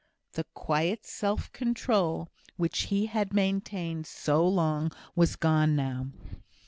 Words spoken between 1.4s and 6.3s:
control which he had maintained so long, was gone now.